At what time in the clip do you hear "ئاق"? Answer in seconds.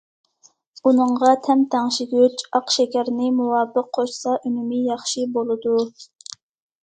2.59-2.71